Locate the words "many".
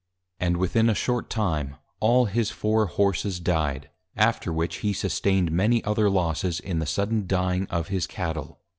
5.51-5.83